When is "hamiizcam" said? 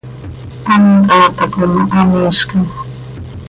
1.93-2.63